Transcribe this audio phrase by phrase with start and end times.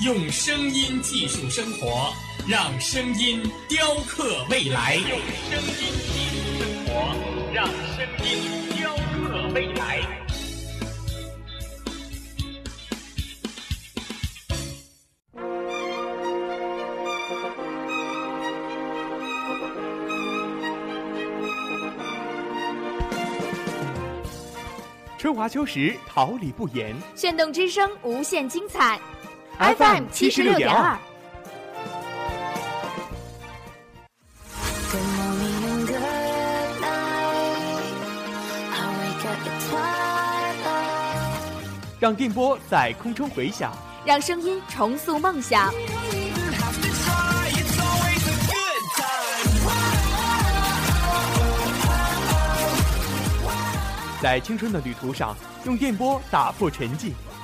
[0.00, 2.12] 用声音技术生活。
[2.46, 5.18] 让声音雕刻未来，用
[5.50, 7.14] 声音技术生活，
[7.52, 10.00] 让声音雕刻未来。
[25.18, 26.96] 春华秋实，桃李不言。
[27.14, 28.98] 炫动之声，无限精彩。
[29.58, 30.96] FM 七十六点二。
[41.98, 43.72] 让电波在空中回响，
[44.04, 45.74] 让声音重塑梦想。
[54.22, 57.12] 在青春的旅途上，用电波打破沉寂；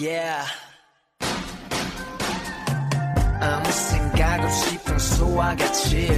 [0.00, 0.46] Yeah.
[3.38, 6.08] 아무 생각 없이 평소와 같이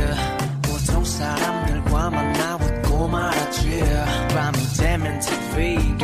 [0.62, 3.81] 보통 사람들과 만나 웃고 말았지
[4.34, 5.97] 밤이 되면 TV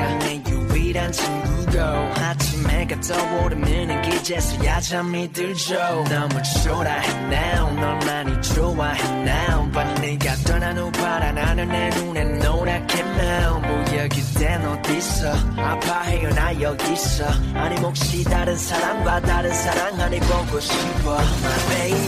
[5.54, 6.04] 죠.
[6.08, 9.02] 너무 초라해 now 널 많이 좋아해.
[9.22, 16.60] Now but 네가 떠난 후 바라나는 내 눈엔 노랗게 now 뭐야 그댄 어딨어 아파해요 나
[16.60, 17.26] 여기 있어.
[17.54, 21.14] 아니 혹시 다른 사람과 다른 사랑 하니 보고 싶어.
[21.14, 22.07] My baby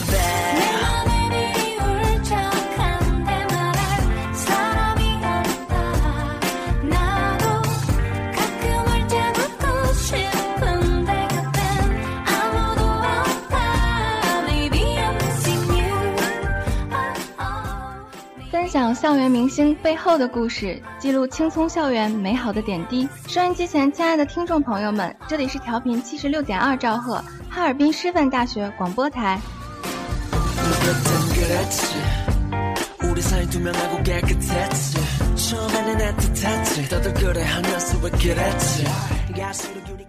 [19.00, 23.08] 校园明星背后的故事，记录青葱校园美好的点滴。
[23.26, 27.14] 收音机前，亲爱的听众朋友们，这里是调频七十六点二兆赫，
[27.48, 29.40] 哈尔滨师范大学广播台。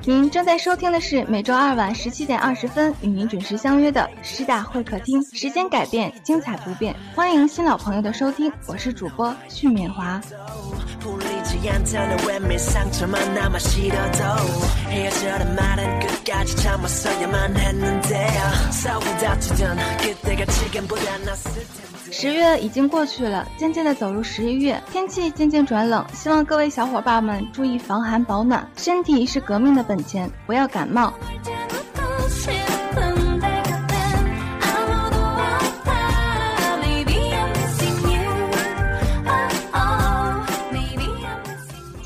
[0.04, 10.20] 您正在收听的是每周二晚十七点二十分与您准时相约的师大会客厅，时间改变，精彩不变，欢迎新老朋友的收听，我是主播徐敏华。
[22.12, 31.14] 十月已经过去了，渐渐的走入十一月，天气渐渐转冷，希望各位小伙伴们注意防寒保暖，身体是革命的本钱，不要感冒。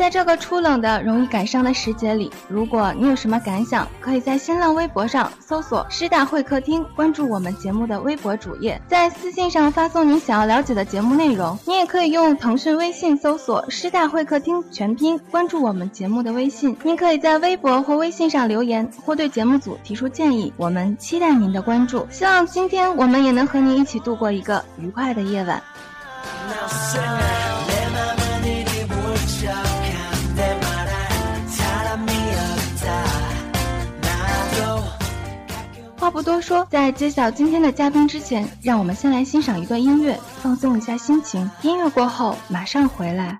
[0.05, 11.57] 在这个初冷的、容易感伤的时节里，如果你有什么感想，可以在新浪微博上搜索“师大会客厅”，关注我们节目的微博主页，在私信上发送你想要了解的节目内容。
[11.65, 16.77] 你也可以用腾讯微信搜索“师大会客厅”全拼，关注我们节目的微信。
[16.83, 22.05] 您可以在微博或微信上留言，或对节目组提出建议，我们期待您的关注。
[22.11, 25.59] 希望今天我们也能和您一起度过一个愉快的夜晚。
[36.05, 41.49] 话不多说，在揭晓今天的嘉宾之前，让我们先来欣赏一段音乐，放松一下心情。
[41.63, 43.39] 音乐过后，马上回来。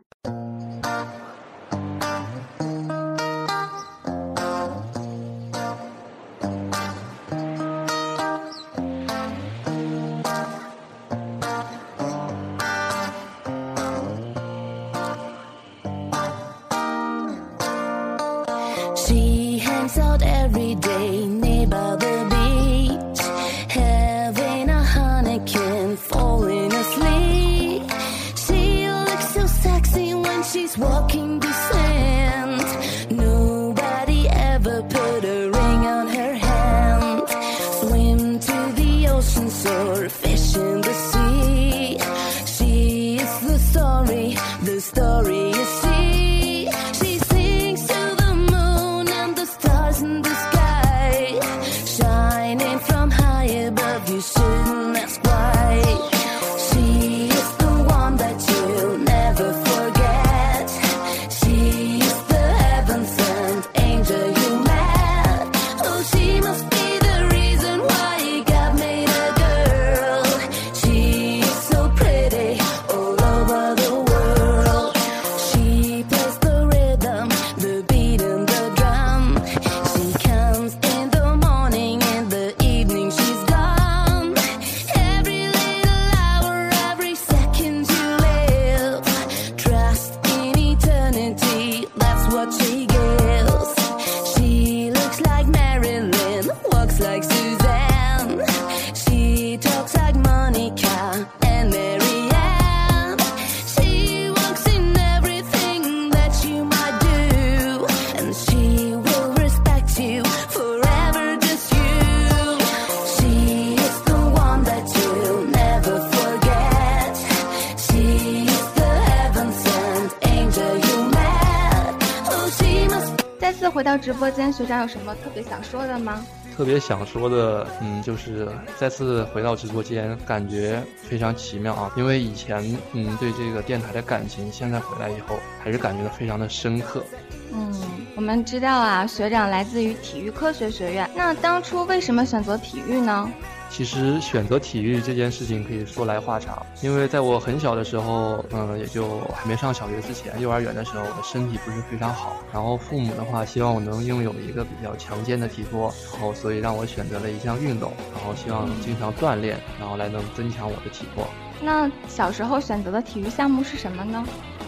[123.76, 126.26] 回到直播间，学长有什么特别想说的吗？
[126.56, 131.92] 特别想说的，嗯，就是再次回到直播间，感觉非常奇妙啊！
[131.98, 132.64] 因为以前，
[132.94, 137.04] 嗯，对这个电台的感情，现在回来以后，还是感觉到非常的深刻。
[137.52, 137.76] 嗯，
[138.16, 141.10] 我们知道啊，学长来自于体育科学学院。
[141.14, 143.30] 那当初为什么选择体育呢？
[143.70, 161.28] 其实选择体育这件事情可以说来话长，因为在我很小的时候，嗯，也就还没上小学之前，幼儿园的时候，我的身体不是非常好，然后父母的话希望我能拥有一个比较强健的体魄，然后所以让我选择了一项运动，然后希望经常锻炼，然后来能增强我的体魄。
[161.62, 164.24] 那小时候选择的体育项目是什么呢？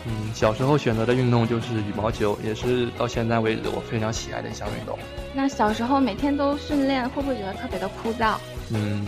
[0.06, 4.98] 嗯，小时候选择的运动就是羽毛球，也是到现在为止我非常喜爱的一项运动。
[5.34, 8.36] 那小时候每天都训练，会不会觉得特别的枯燥？
[8.70, 9.06] 嗯，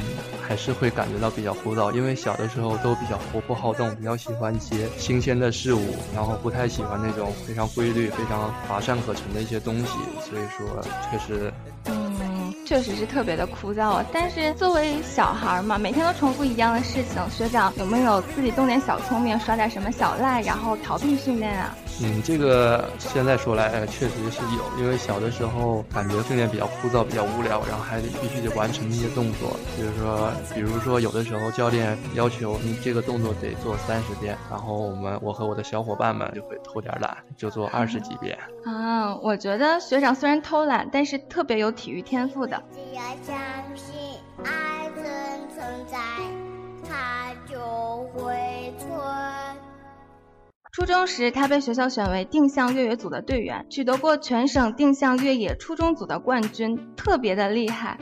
[0.47, 9.91] 还是会感觉到比较枯燥，因为小的时候都比较活泼好动，比较喜欢一些新鲜的事物，然后不太喜欢那种非常规律、非常乏善可陈的一些东西，
[10.21, 11.51] 所以说确实。
[11.85, 14.05] 嗯，确实是特别的枯燥啊。
[14.13, 21.75] 但是作为小孩嘛，每天都重复一样的事情，学长有没有自己动点小聪明，耍点什么小赖，然后逃避训练啊？
[22.01, 38.37] 嗯，这个现在说来，呃确实是有，因为小的时候感觉训练比较枯燥、比较无聊，然后还得必须得完成一些动作，比如说，比如说有的时候教练要求你这个动作得做三十遍，然后我们我和我的小伙伴们就会偷点懒，就做二十几遍。
[38.63, 42.63] 啊，我觉得学长虽然偷懒，但是特别有体育天赋的。
[42.71, 43.37] 只要相
[43.75, 43.93] 信
[44.45, 45.03] 爱真
[45.53, 45.97] 存在，
[46.87, 47.59] 它就
[48.13, 49.68] 会存。
[50.79, 57.99] 初中时，他被学校选为定向越野组的队员，取得过全省定向越野初中组的冠军，特别的厉害。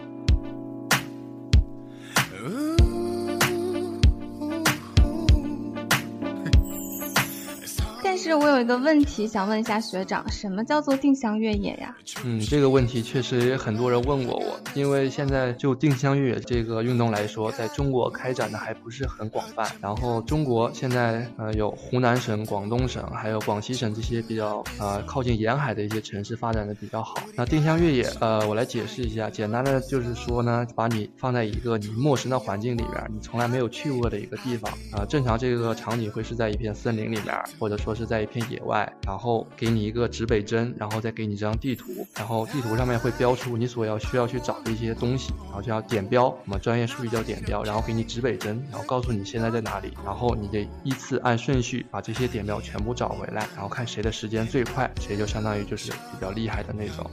[8.17, 11.95] 但是我有一个问题想问一下学长，什么叫做定向越野呀？
[12.25, 19.71] 嗯，这个问题确实也很多人问过我，因为现在就定向越野这个运动来说，在中国开展的还不是很广泛。
[19.79, 27.17] 然后中国现在呃有湖南省、广东省还有广西省这些比较呃靠近沿海的一些城市发展的比较好。
[27.35, 57.09] 那定向越野呃，我来解释一下，简单的就是说呢，把你放在一个你陌生的环境里面，你从来没有去过的一个地方啊、正常这个场景会是在一片森林里面，或者说是在一片野外，然后给你一个指北针，然后再给你一张地图，然后地图上面会标出你所要需要去找的一些东西，然后就要点标，我们专业术语叫点标，然后给你指北针，然后告诉你现在在哪里，然后你得依次按顺序把这些点标全部找回来，然后看谁的时间最快，谁就相当于就是比较厉害的那种。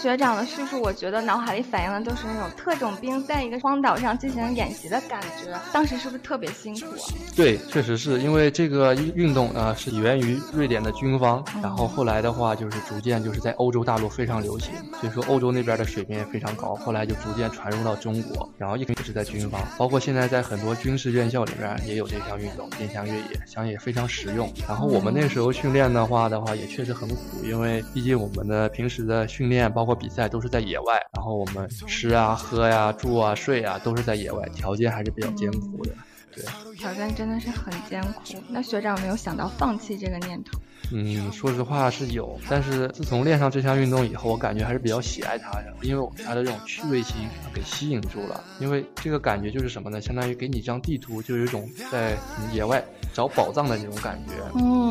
[0.00, 5.52] 学长的叙述，我觉得脑海里反映的都是那种特种兵在一个荒岛上进行演习的感觉。
[5.72, 7.02] 当时是不是特别辛苦啊？
[7.34, 24.48] 对，确实是因为这个运动啊、呃、是起源于瑞典的军方，然后后来的话就是逐渐就是在欧洲大陆非常流行，所以说欧洲那边的水平也非常高，后来就逐渐传入到中国，然后一直是在军方，包括现在在很多军事院校里面也有这项运动定向越野，想也非常实用。
[24.68, 35.92] 然后我们那时候训练的话的话也确实很苦，因为毕竟我们的平时的训练，包包括比赛都是在野外，然后我们吃啊、喝呀、住啊、睡啊都是在野外，条件还是比较艰苦的。
[36.30, 36.44] 对，
[36.76, 38.36] 挑战真的是很艰苦。
[38.50, 40.60] 那学长有没有想到放弃这个念头？
[40.92, 47.16] 嗯，说实话是有，但是自从练上这项运动以后，我感觉还是比较喜爱它的，因为我被它的这种趣味性
[47.52, 48.44] 给吸引住了。
[48.60, 50.00] 因为这个感觉就是什么呢？
[50.00, 52.16] 相当于给你一张地图，就有一种在
[52.52, 54.32] 野外找宝藏的那种感觉，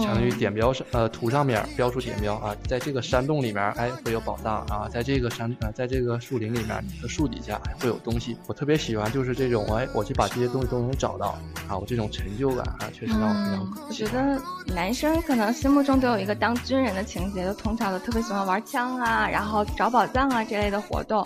[0.04, 8.38] 相当于点标上，呃，图上面标出点标啊，在这个山洞里面，哎，会有宝藏啊，在这个山，呃，在这个树林里面，树底下会有东西。
[8.48, 13.88] 我特别喜欢就是这种，哎，我去把这些东西都能找到，啊，我这种成就感啊，确实让我非常。
[13.88, 14.42] 我觉得
[14.74, 21.26] 男生可能心目中都有一个当军人的情节，就通常都特别喜欢玩枪啊，然后找宝藏啊这类的活动。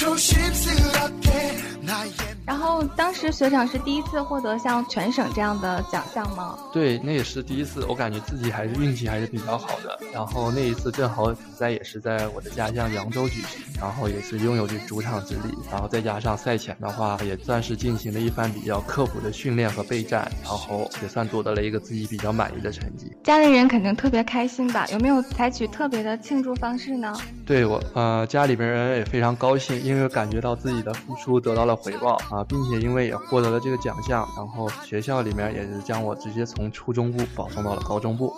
[0.00, 1.28] 조심스럽게
[1.82, 6.58] 나의 然后当时学长是第一次获得像全省这样的奖项吗？
[6.72, 9.96] 对，那也是第一次，我感觉自己还是运气还是比较好的。
[10.12, 15.56] 然后那一次正好比赛也是在我的家乡扬州举行，然后也是拥有这主场之力。
[15.70, 23.16] 然后再加上赛前的话，也算是进行了一番比较刻苦的训练和备战，然后也算夺得了一个自己比较满意的成绩。
[23.22, 24.88] 家里人肯定特别开心吧？
[24.90, 27.16] 有没有采取特别的庆祝方式呢？
[27.46, 38.34] 对我，呃，家里边人也非常高兴，因为感觉到自己的付出得到了回报啊，并且因为也获得了这个奖项，然后学校里面也是将我直接从初中部保送到了高中部。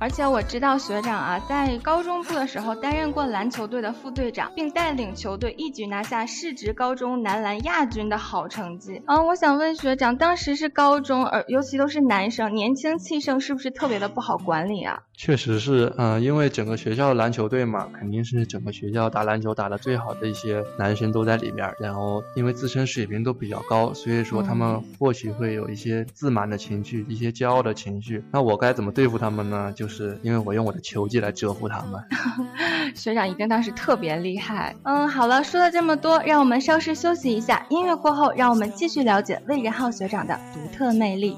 [0.00, 9.02] 而且我知道学长啊，在高中部的时候担任过篮球队的副队长，并带领球队一举拿下市直高中男篮亚军的好成绩。
[9.06, 15.02] 嗯，我想问学长，当时是高中，而尤其都是男生，年轻气盛，是不是特别的不好管理啊？
[15.18, 21.70] 确实是，嗯、因为整个学校的篮球队嘛，肯定是整个学校打篮球打得最好的一些男生都在里面。
[21.78, 28.24] 然后因为自身水平都比较高，所以说他们或许会有一些自满的情绪，一些骄傲的情绪。
[28.32, 29.70] 那我该怎么对付他们呢？
[29.74, 32.02] 就是因为我用我的球技来折服他们。
[32.96, 34.74] 学长一定当时特别厉害。
[34.84, 37.66] 嗯，好了，说了这么多，让我们稍事休息一下。
[37.68, 41.36] 音乐过后，让我们继续了解魏仁浩学长的独特魅力。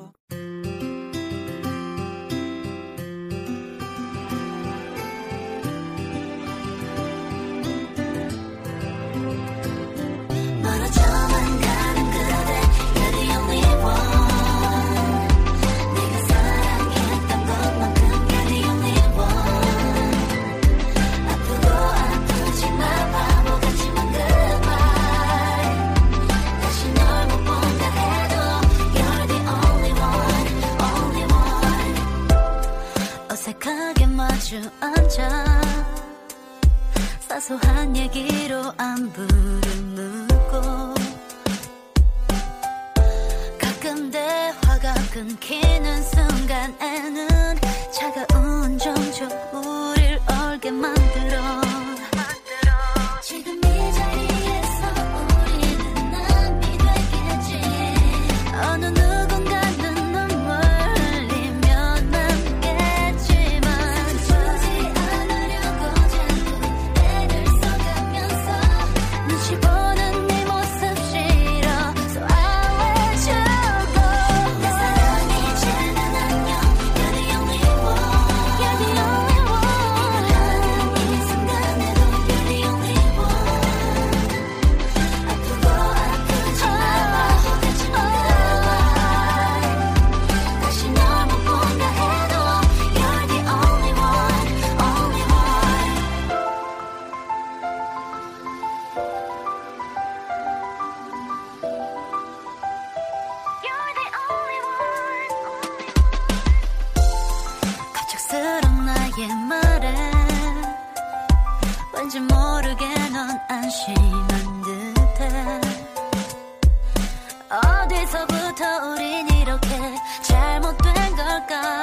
[45.12, 47.31] 끊기는 순간에는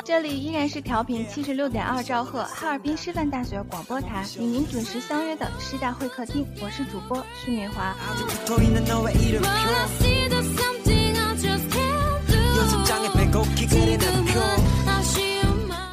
[0.09, 7.95] 这里依然是调频七十六点二兆赫哈尔滨师范大学广播台，与您准时相约的师大会客厅，我是主播徐敏华。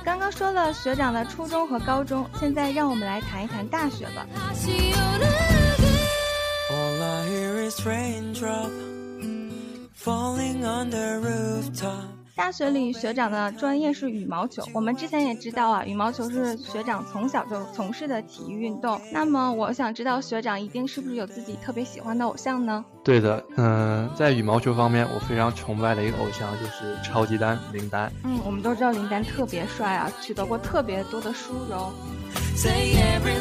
[0.02, 4.26] 刚刚说了学长的初中和高中，现在让我们来谈一谈大学吧。
[10.02, 12.15] Falling on the rooftop.
[12.36, 19.00] 大学里学长的专业是羽毛球，我们之前也知道啊，羽毛球是学长从小就从事的体育运动。
[19.10, 22.84] 那么我想知道学长一定是不是有自己特别喜欢的偶像呢？
[23.02, 28.12] 对的，嗯、在羽毛球方面，我非常崇拜的一个偶像就是超级丹林丹。
[28.22, 31.90] 嗯，我们都知道林丹特别帅啊，取得过特别多的殊荣。
[32.54, 33.38] Say every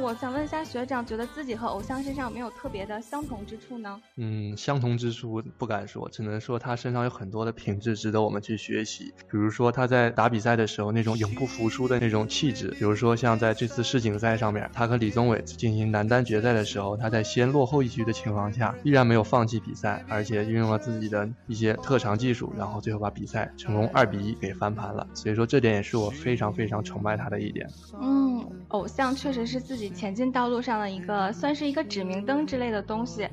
[0.00, 4.00] 我想问一下学长，觉得自己和偶像身上有没有特别的相同之处呢？
[4.16, 9.12] 嗯，相同之处不敢说，只能说他身上有很多的品质值得我们去学习。
[9.30, 25.06] 比如说他在打比赛的时候那种永不服输的那种气质，比如说像在这次世锦赛上面，他和李宗伟进行男单决赛的时候，他在先落后一局的情况下，依然没有放弃比赛，而且运用了自己的一些特长技术，然后最后把比赛成功二比一给翻盘了。
[25.12, 27.68] 所以说这点也是我非常非常崇拜他的一点。
[28.00, 33.28] 嗯，偶像确实是自己前进道路上的一个，算是一个指明灯之类的东西。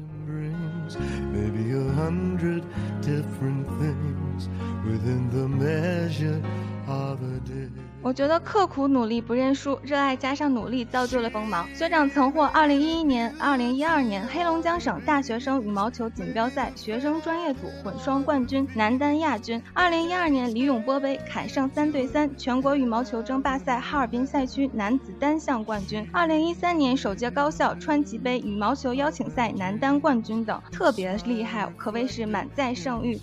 [8.05, 11.67] 我觉得刻苦努力不认输，热爱加上努力造就了锋芒。
[11.74, 19.59] 学长曾获2011年、2012年黑龙江省大学生羽毛球锦标赛学生专业组混双冠军、男单亚军。
[19.74, 26.07] 2012年李永波杯凯盛三对三全国羽毛球争霸赛哈尔滨赛区男子单项冠军。
[26.13, 33.19] 2013年首届高校川崎杯羽毛球邀请赛男单冠军等，特别厉害，可谓是满载盛誉。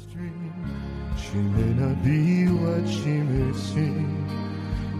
[1.14, 4.06] She may not be what she may seem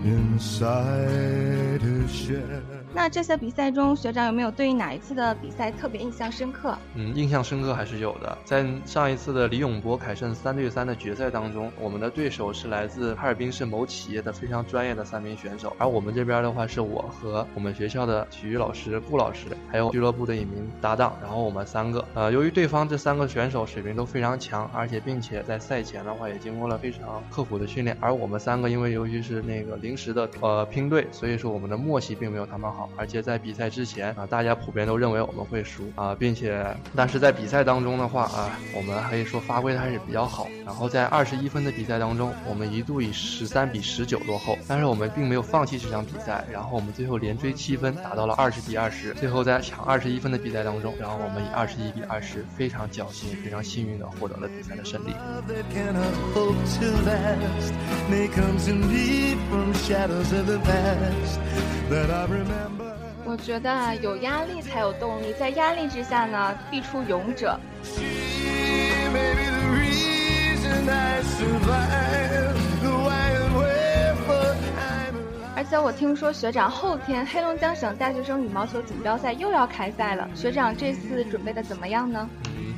[0.04, 2.71] inside her shell.
[2.94, 6.76] 那这些比赛中，学长有没有对于哪一次的比赛特别印象深刻？
[6.94, 8.36] 嗯，印象深刻还是有的。
[8.44, 22.04] 在上一次的李永波凯盛三对三的决赛当中，我们的对手是来自哈尔滨市某企业的非常专业的三名选手，而我们这边的话是我和我们学校的体育老师顾老师，还有俱乐部的一名搭档，然后我们三个。
[22.12, 36.64] 呃，由于对方这三个选手水平都非常强，而且并且在赛前的话也经过了非常刻苦的训练，而我们三个因为由于是那个临时的呃拼队，所以说我们的默契并没有他们好，而且在比赛之前啊，大家普遍都认为我们会输啊，并且
[36.94, 40.46] 但是在比赛当中的话啊，我们可以说发挥的还是比较好。
[40.64, 49.12] 然后在二十一分的比赛当中，我们一度以十三比十九落后，但是我们并没有放弃这场比赛，然后我们最后连追七分，打到了二十比二十。
[49.14, 55.12] 最后在抢二十一分的比赛当中，然后我们以二十一比二十非常侥幸、非常幸运的获得了比赛的胜利。
[63.32, 67.58] 我觉得啊，有压力才有动力，在压力之下呢，必出勇者。
[75.56, 82.28] 而且我听说学长后天黑龙江省大学生羽毛球锦标赛又要开赛了，学长这次准备的怎么样呢？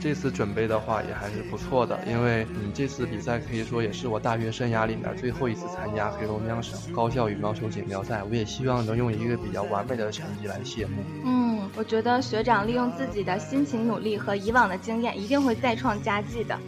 [0.01, 11.03] 这次准备的话也还是不错的，因为嗯这次比赛可以说也是我大学生涯里面最后一次参加黑龙江省高校羽毛球锦标赛，我也希望能用一个比较完美的成绩来谢幕。
[11.25, 16.59] 嗯，我觉得学长利用自己的辛勤努力和以往的经验，一定会再创佳绩的。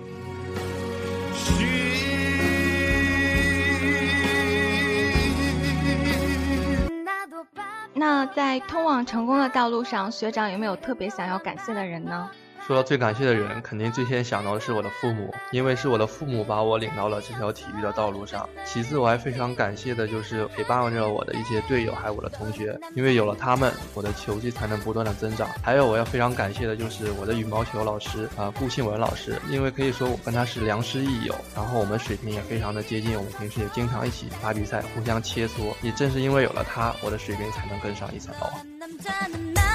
[7.99, 12.31] 那在通往成功的道路上，学长有没有特别想要感谢的人呢？
[12.67, 18.49] 说到最感谢的人，肯定最先想到的是我的父母，因为是我的父母把我领到了这条体育的道路上。
[18.65, 25.49] 其次，我还非常感谢的就是陪伴着我的一些队友，还有我的同学，因为有了他们，我的球技才能不断的增长。
[25.63, 35.73] 还有我要非常感谢的就是我的羽毛球老师啊、顾庆文老师，因为可以说我跟他是良师益友，然后我们水平也非常的接近，我们平时也经常一起打比赛，互相切磋。
[35.83, 39.66] 也正是因为有了他，我的水平才能更上一层楼。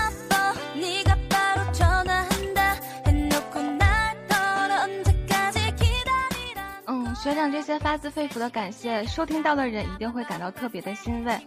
[7.22, 11.40] 学长这些发自肺腑的感谢，收听到的人一定会感到特别的欣慰。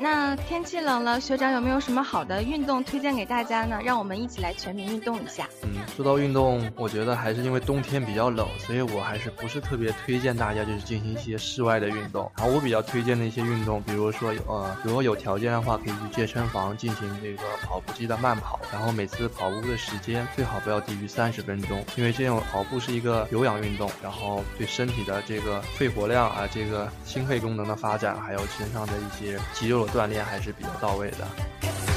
[0.00, 3.80] 那天气冷了学长有没有什么好的运动推荐给大家呢？
[3.84, 5.48] 让我们一起来全民运动一下。
[5.64, 12.30] 嗯说到运动我觉得还是因为冬天比较冷所以我还是不是特别推荐大家就是进行一些室外的运动。
[12.36, 31.87] 然后我比较推荐的一些运动比如说呃如果有条件的话可以去健身房进行这个跑步机的慢跑然后每次跑步的时间最好不要低于三十分钟因为这种跑步是一个有氧运动然后对身体的这个肺活量啊这个心肺功能的发展还有身上的一些肌肉锻炼还是比较到位的。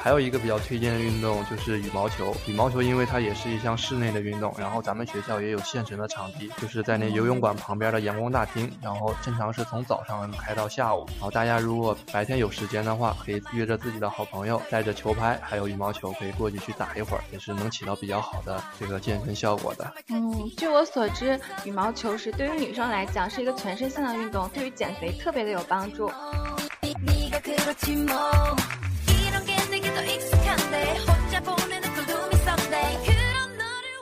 [0.00, 2.34] 还有一个比较推荐的运动就是羽毛球。
[2.46, 11.04] 羽毛球因为它也是一项室内的运动，然后咱们学校也有现成的场地，就是在那游泳馆旁边的阳光大厅，然后正常是从早上开到下午。
[11.14, 19.92] 然后大家如果白天有时间的话，可以约着自己的好朋友，带着球拍还有羽毛球，可以过去去打一会儿，也是能起到比较好的这个健身效果的。
[20.08, 26.10] 嗯，据我所知，羽毛球是对于女生来讲是一个全身性的运动，对于减肥特别的有帮助。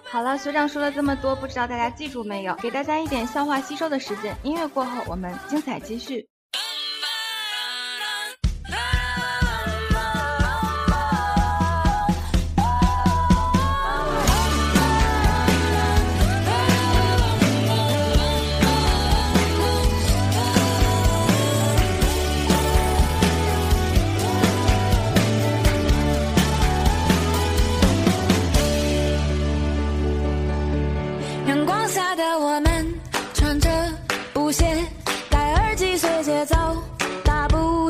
[0.09, 2.55] 好了，学长说了这么多，不知道大家记住没有？
[2.57, 4.35] 给大家一点消化吸收的时间。
[4.43, 6.27] 音乐过后，我们精彩继续。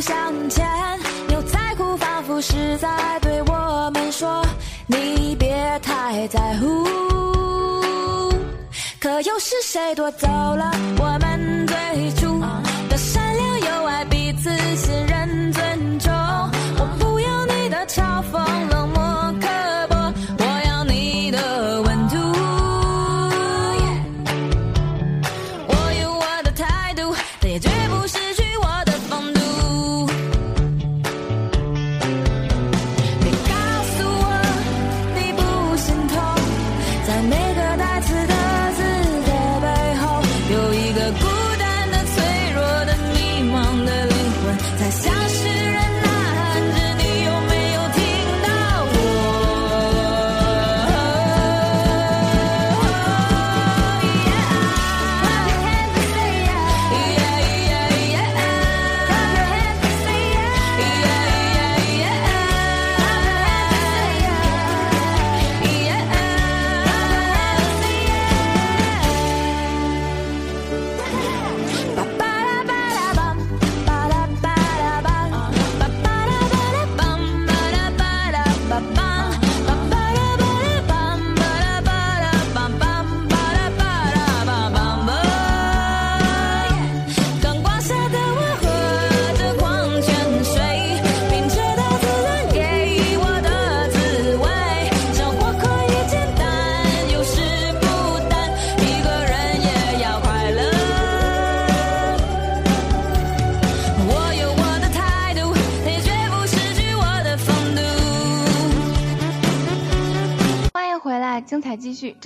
[0.01, 0.67] 向前。
[1.29, 2.89] 牛仔裤仿佛是在
[3.21, 4.45] 对我们说
[4.87, 6.85] ：“你别太在乎。”
[9.01, 11.77] 可又是谁夺走了我们最
[12.17, 12.41] 初
[12.89, 16.13] 的善良友爱，彼此信任尊重？
[16.13, 19.47] 我不要你的嘲讽、冷漠、可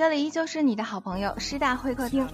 [0.00, 2.26] 这里依旧是你的好朋友师大会客厅。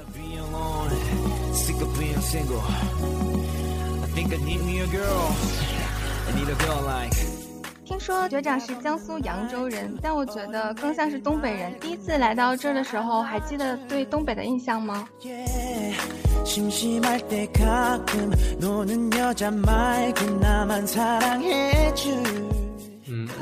[7.84, 11.76] 听说学长是江苏扬州人，但我觉得更像是东北人。
[11.80, 15.08] 第一次来到这儿的时候，还记得对东北的印象吗？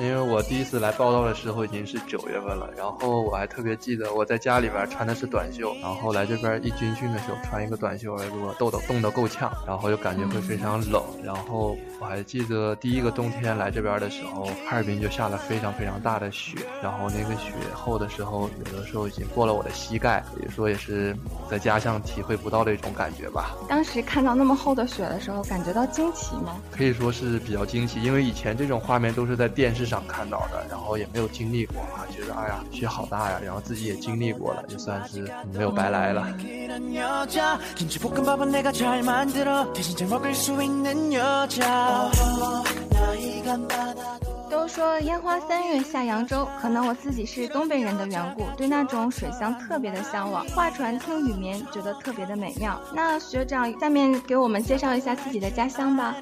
[0.00, 11.02] 因为我第一次来报道的时候已经是九月份了，然后我还特别记得我在家里边穿的是短袖，然后来这边一军训的时候穿一个短袖，给我冻得冻得够呛，然后就感觉会非常冷。
[11.22, 21.16] 然后我还记得第一个冬天来这边的时候，哈尔滨就下了非常非常大的雪，然后那个雪厚的时候，有的时候已经过了我的膝盖，也说也是
[21.50, 23.54] 在家乡体会不到的一种感觉吧。
[23.70, 26.56] 当时看到那么厚的雪的时候，感觉到惊奇吗？
[26.70, 36.28] 可以说是比较惊奇，因为以前这种画面都是在电视上看到的，然后也没有经历过啊，觉得哎呀雪好大呀，然后自己也经历过了，就算是没有白来了。
[41.74, 41.93] 이
[44.50, 50.44] 都说烟花三月下扬州，可能我自己是东北人的缘故，对那种水乡特别的向往。
[50.48, 52.80] 划船、听雨眠，觉得特别的美妙。
[52.94, 56.14] 那学长，下面给我们介绍一下自己的家乡吧。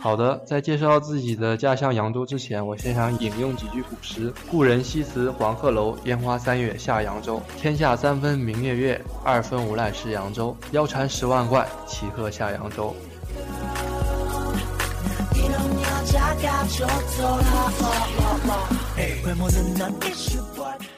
[0.00, 7.40] 好的，在介绍自己的家乡扬州之前，我先想引用几句古诗：“故人西辞黄鹤楼，烟花三月下扬州。
[7.56, 10.56] 天下三分明月夜，二分无赖是扬州。
[10.70, 12.94] 腰缠十万贯，骑鹤下扬州。”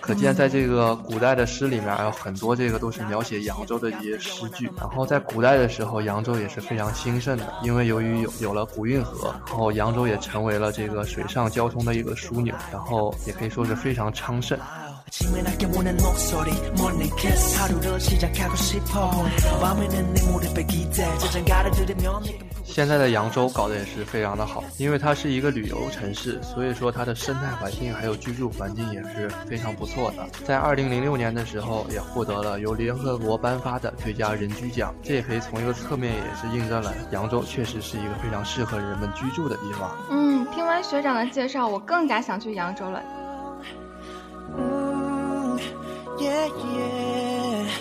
[0.01, 4.71] 可见，在这个古代的诗里面，有很多这个都是描写扬州的一些诗句。
[4.77, 14.59] 然后在古代的时候，扬州也是非常兴盛的，因为由于有有了古运河，然后扬州也成为了这个水上交通的一个枢纽，然后也可以说是非常昌盛。
[15.18, 19.12] 아침에 낮게 우는 목소리 morning kiss 하루를 시작하고 싶어
[19.62, 30.26] 밤에는 내 무릎에 기대 자장가를 들으며 내 现在的扬州搞得也是非常的好，因为它是一个旅游城市，所以说它的生态环境还有居住环境也是非常不错的。
[30.46, 34.96] 在二零零六年的时候，也获得了由联合国颁发的最佳人居奖。
[35.04, 39.92] 这也可以从一个侧面也是印证了扬州确实是一个非常适合人们居住的地方。
[40.10, 43.04] 嗯，听完学长的介绍，我更加想去扬州了。
[46.21, 47.79] Yeah yeah.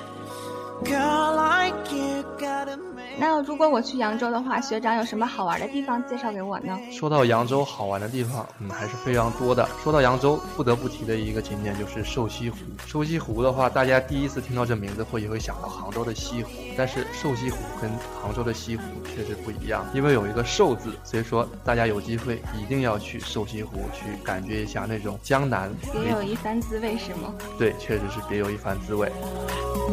[0.84, 2.78] Girl like you gotta
[3.20, 6.78] 那如果我去扬州的话，学长有什么好玩的地方介绍给我呢？
[6.92, 9.68] 说到扬州好玩的地方，嗯，还是非常多的。
[9.84, 12.58] 说到扬州，不得不提的一个景点就是瘦西湖。
[12.86, 17.90] 瘦西湖的话，大家第一次听到这名字会也会想到杭州的西湖，但是瘦西湖跟
[18.22, 25.72] 杭州的西湖确实不一样，因为有一个“瘦”字，所以说大家有机会一定要去瘦西湖去感觉一下那种江南。
[25.92, 27.34] 别有一番滋味是吗？
[27.58, 29.12] 对，确实是别有一番滋味。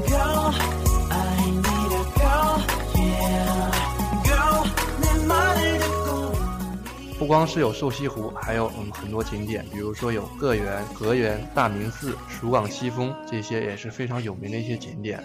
[0.06, 0.52] girl
[1.10, 1.33] I
[7.16, 15.24] 不光是有瘦西湖，还有嗯很多景点，比如说有个园、河源、大明寺、蜀港西峰，这些也是非常有名的一些景点。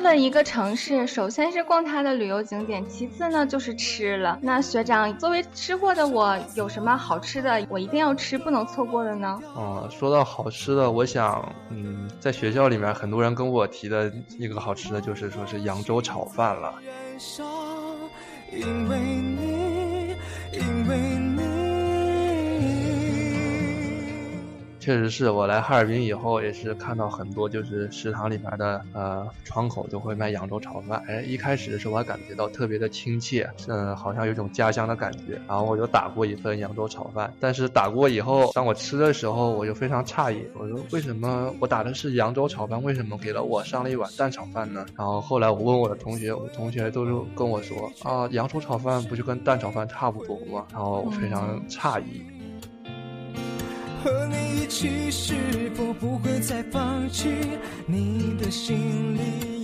[0.00, 4.38] 了一个城市，首先是逛它的旅游景点，其次呢就是吃了。
[4.42, 9.38] 那学长作为吃货的我，有什么好吃的我一定要吃，不能错过的呢？
[9.56, 16.74] 嗯，说到好吃的，我想，嗯，在学校里面很多人跟我提的一个好吃的就是说是扬州炒饭了。
[18.52, 18.98] 因为
[24.80, 31.02] 确实是我来哈尔滨以后，也是看到很多就是食堂里面的呃窗口都会卖扬州炒饭。
[31.06, 35.38] 哎，一开始的时候我还感觉到特别的亲切，嗯，好像有种家乡的感觉。
[35.46, 44.86] 然后我就打过一份扬州炒饭，但是打过以后，当我吃的时候，我就非常诧异，我说为什么我打的是扬州炒饭，为什么给了我上了一碗蛋炒饭呢？
[44.96, 50.66] 然后后来我问我的同学，我同学都是跟我说啊，扬州炒饭不就跟蛋炒饭差不多吗？
[50.72, 52.22] 然后我非常诧异。
[54.02, 55.34] 和你一起，是
[55.74, 57.28] 否不会再放弃？
[57.86, 59.59] 你的心里？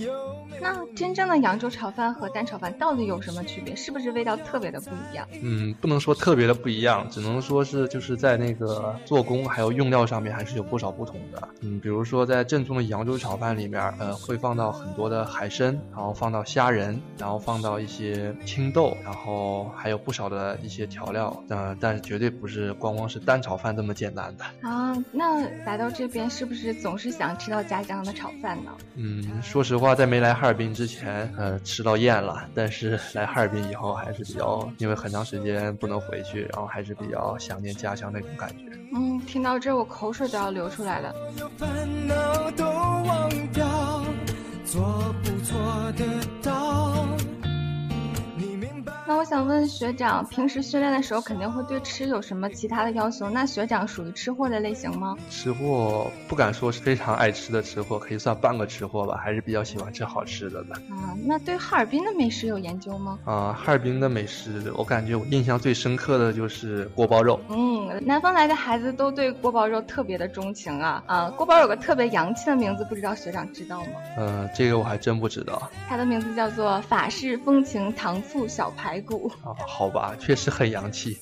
[0.61, 3.75] 那真正的扬州炒饭和蛋炒饭到底有什么区别？
[3.75, 5.27] 是不是味道特别的不一样？
[5.41, 11.47] 嗯，不能说特别的不一样，只能说是就是在那个做工还有用料上面还是有不少不同的。
[11.61, 21.43] 嗯，比如说在正宗的扬州炒饭里面，呃，会放到很多的海参，然后放到虾仁，然后放到一些青豆，然后还有不少的一些调料。
[21.49, 24.45] 呃，但是绝对不是光光是蛋炒饭这么简单的。
[24.67, 28.71] 啊，那来到这边是不是总是想吃到家乡的炒饭呢？
[28.95, 32.47] 嗯，说实话，在没来哈尔滨之前，呃，吃到厌了。
[32.55, 38.63] 但是来哈尔滨以后，还是比较因为很长时间不能回去，然后还是比较想念家乡那种感觉。
[38.95, 41.13] 嗯，听到这我口水都要流出来了。
[41.37, 41.67] 有烦
[42.07, 44.03] 恼都忘掉，
[44.65, 45.57] 做不做
[45.97, 46.05] 得
[46.41, 46.96] 到？
[49.07, 53.29] 那我想问学长，平时训练的时候肯定会对吃有什么其他的要求？
[53.29, 55.15] 那学长属于吃货的类型吗？
[55.29, 60.75] 吃货不敢说是非常爱吃的吃货，可以算半个吃货吧，还是比较喜欢吃好吃的的。
[60.93, 63.17] 啊，那对哈尔滨的美食有研究吗？
[63.23, 67.39] 啊、哈尔滨的美食，我感觉我印象最深刻的就是锅包肉。
[67.47, 71.29] 嗯，南方来的孩子都对锅包肉特别的钟情啊啊！
[71.29, 73.87] 锅包有个特别洋气的名字，不知道学长知道吗？
[74.17, 79.31] 呃，这个我还真不知道它的名字叫做法式风情糖醋小排骨。
[79.43, 79.55] 啊。
[79.67, 81.17] 好吧，确实很洋气。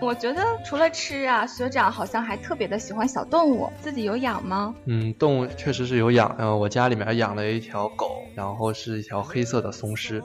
[0.00, 4.74] 我觉得除了吃啊，学长好像还特别的喜欢小动物，自己有养吗？
[4.84, 10.22] 嗯，动物确实是有养，呃，我家里面养了一条狗，然后是一条黑色的松狮。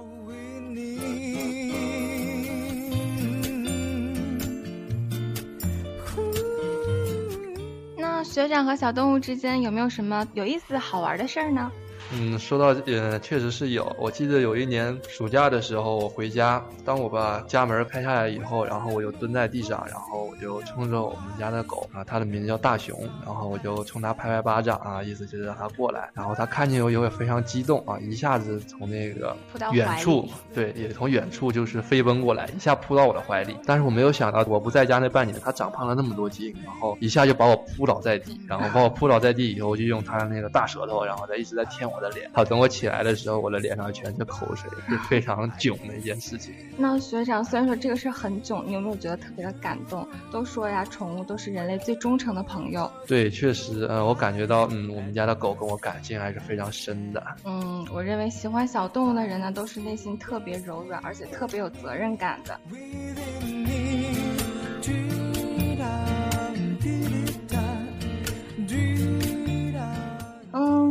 [8.39, 11.69] 学长和小动物之间有没有什么有意思好玩的事儿呢？
[12.12, 13.95] 嗯，说到呃，确实是有。
[13.98, 26.10] 我记得有一年暑假的时候，我回家，当我把家门开下来以后，然后我就蹲在地上，然后我就冲着我们家的狗啊，它的名字叫大熊，然后我就冲它拍拍巴掌啊，意思就是让它过来。
[26.15, 29.38] 然后它看见我以后也非常激动啊，一下子从那个
[29.72, 33.56] 远处，对，也从远处就是飞奔过来，一下扑到我的怀里。
[33.67, 41.99] 但是我没有想到，我不在家那半年，它长胖了那么多斤，然后一下就把我扑倒在地，然后把我扑倒在地以后，就用它的那个大舌头，然后再一直在舔我。
[42.00, 46.54] 的脸，好，等我起来的时候，我的脸上全是口水，是非常囧的一件事情。
[46.78, 50.08] 那学长，虽然说这个事很囧，你有没有觉得特别的感动？
[50.32, 52.92] 都说呀，宠物都是人类最忠诚的朋友。
[53.08, 57.24] 对，确实，嗯，我感觉到，嗯，我们家的狗跟我感情还是非常深的。
[57.44, 62.60] 嗯，我认为喜欢小动物的人呢，都是内心特别柔软，而且特别有责任感的。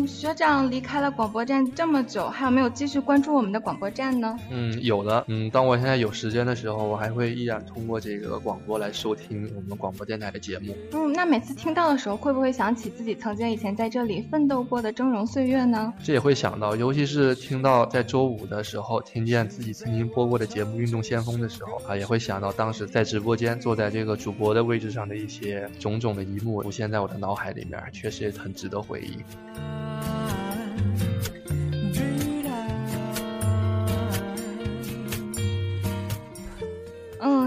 [0.08, 4.36] 学长离开了广播站这么久，还有没有继续关注我们的广播站呢？
[4.50, 5.22] 嗯，有的。
[5.28, 10.74] 嗯，当我现在有时间的时候，我还会依然通过这个广播来收听我们广播电台的节目。
[10.92, 15.92] 嗯，那每次听到的时候，会不会想起自己曾经以前在这里奋斗过的峥嵘岁月呢？
[16.02, 29.18] 这也会想到，尤其是听到在周五的时候，听见自己曾经播过的节目《运动先锋》的时候啊，也会想到当时在直播间坐在这个主播的位置上的一些种种的一幕，浮现在我的脑海里面，确实也很值得回忆。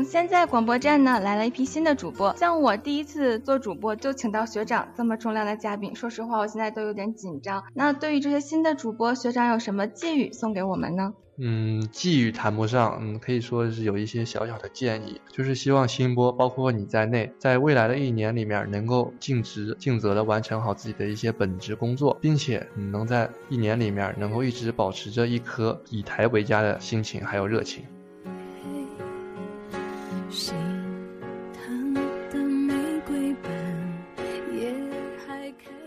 [0.04, 7.64] 现在广播站呢来了一批新的主播，像我第一次做主播就请到学长这么重量的嘉宾，说实话我现在都有点紧张。
[7.74, 11.14] 那对于这些新的主播，学长有什么寄语送给我们呢？
[11.38, 27.84] 嗯，寄语谈不上，嗯，可以说是有一些小小的建议，就是希望新播，包括你在内，在未来的一年里面，能够尽职尽责的完成好自己的一些本职工作，并且你能在一年里面能够一直保持着一颗以台为家的心情还有热情。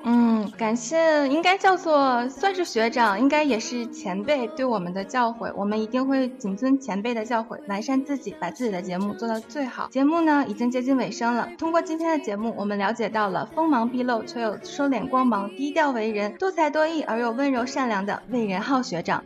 [0.07, 5.51] 嗯感谢，应该叫做算是学长，应该也是前辈对我们的教诲。
[5.57, 9.89] 我们一定会谨遵前辈的教诲，完善自己，把自己的节目做到最好。
[9.91, 19.25] 节目呢已经接近尾声了，通过今天的节目，我们了解到了锋芒毕露却又收敛光芒、低调为人、多才多艺而又温柔善良的魏仁浩学长。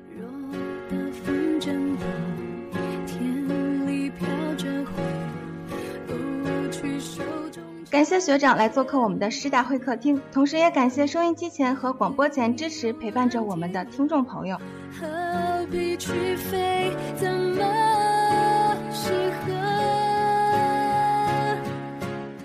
[7.90, 14.58] 感谢学长来做客我们的师大会客厅，同时也感谢收音机前和广播前支持陪伴着我们的听众朋友。
[15.00, 16.94] 何必去飞？
[17.16, 19.52] 怎么适合？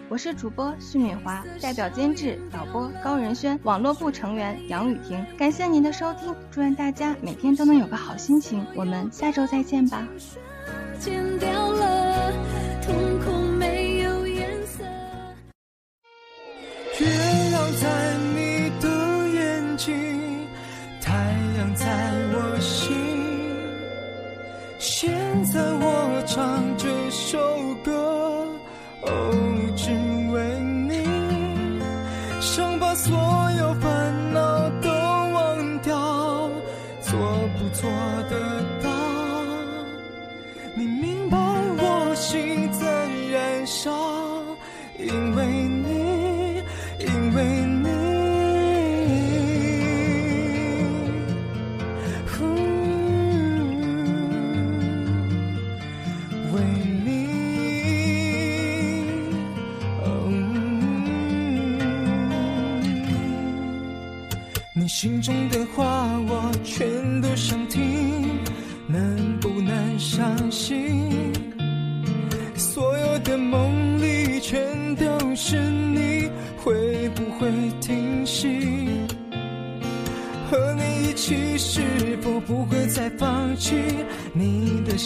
[0.08, 5.26] 我是主播徐敏华，代表监制导播高仁轩，网络部成员杨雨婷。
[5.38, 8.66] 感谢您的收听，祝愿大家每天都能有个好心情。
[8.76, 10.08] 我们下周再见吧。
[11.06, 11.12] 月
[26.34, 27.38] 唱这首
[27.84, 27.92] 歌，
[29.02, 29.12] 哦，
[29.76, 29.92] 只
[30.32, 31.06] 为你，
[32.42, 33.16] 想把所
[33.60, 36.50] 有烦恼都忘掉，
[37.02, 37.20] 做
[37.56, 37.88] 不做
[38.32, 38.90] 得到？
[40.74, 43.92] 你明白我心在燃烧，
[44.98, 45.33] 因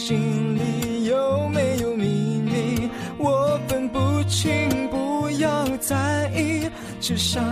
[0.08, 2.06] 心里有没有秘
[2.40, 2.90] 密？
[3.18, 6.70] 我分不清，不要在意，
[7.02, 7.44] 只想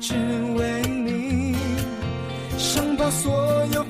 [0.00, 0.14] 只
[0.56, 1.56] 为你，
[2.56, 3.87] 想把所有。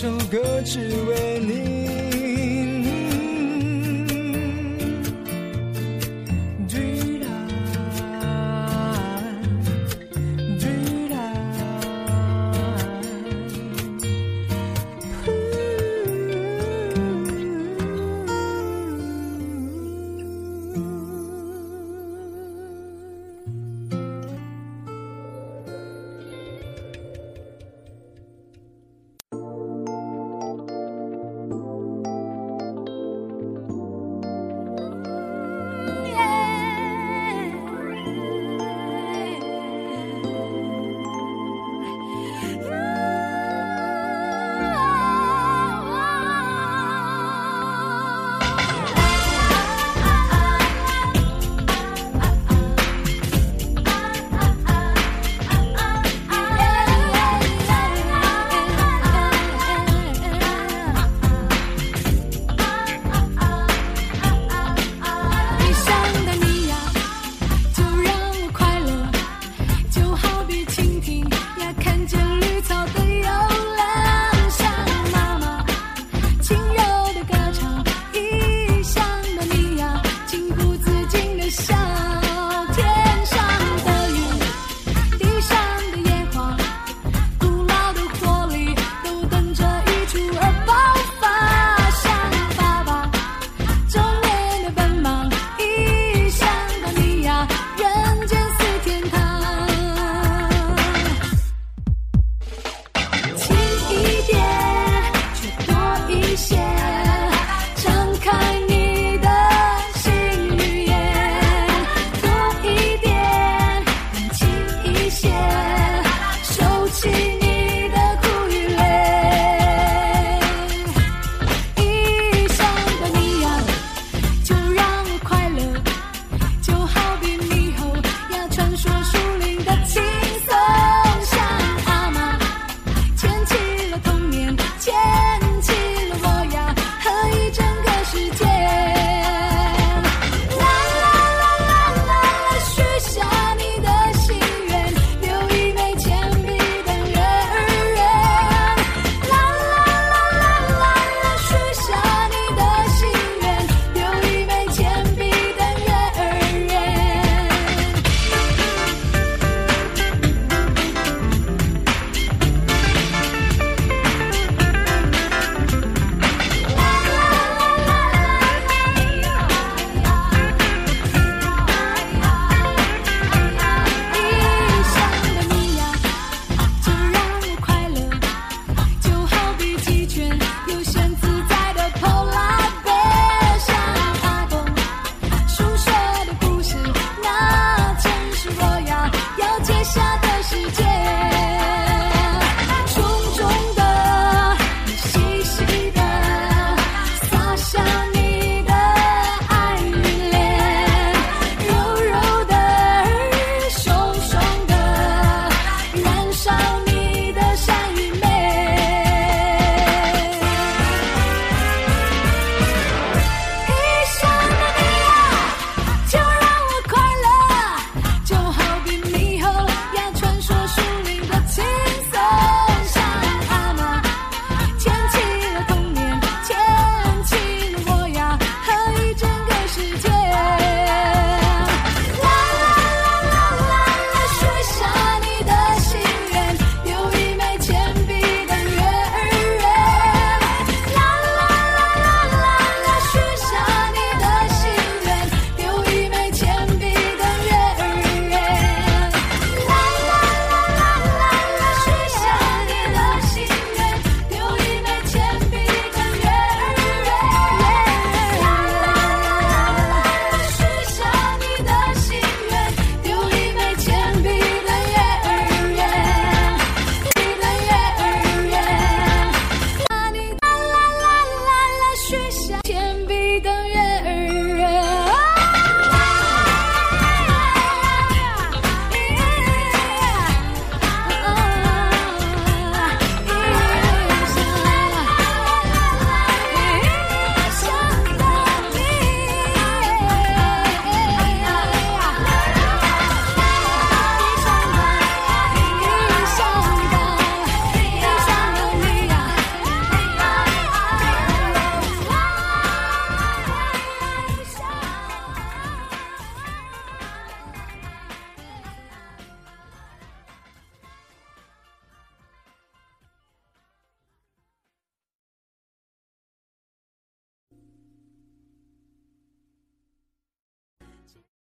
[0.00, 1.19] 首歌只为